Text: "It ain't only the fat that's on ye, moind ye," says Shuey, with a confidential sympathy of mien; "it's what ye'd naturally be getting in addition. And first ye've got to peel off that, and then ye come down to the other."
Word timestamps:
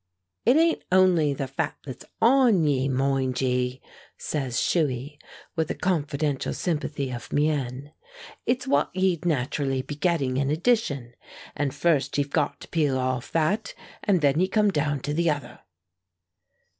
"It 0.47 0.57
ain't 0.57 0.81
only 0.91 1.31
the 1.31 1.47
fat 1.47 1.75
that's 1.85 2.05
on 2.19 2.63
ye, 2.65 2.89
moind 2.89 3.39
ye," 3.39 3.83
says 4.17 4.57
Shuey, 4.59 5.19
with 5.55 5.69
a 5.69 5.75
confidential 5.75 6.55
sympathy 6.55 7.11
of 7.11 7.31
mien; 7.31 7.91
"it's 8.47 8.65
what 8.65 8.89
ye'd 8.95 9.25
naturally 9.25 9.83
be 9.83 9.93
getting 9.93 10.37
in 10.37 10.49
addition. 10.49 11.13
And 11.55 11.71
first 11.71 12.17
ye've 12.17 12.31
got 12.31 12.61
to 12.61 12.67
peel 12.69 12.97
off 12.97 13.31
that, 13.33 13.75
and 14.03 14.21
then 14.21 14.39
ye 14.39 14.47
come 14.47 14.71
down 14.71 15.01
to 15.01 15.13
the 15.13 15.29
other." 15.29 15.59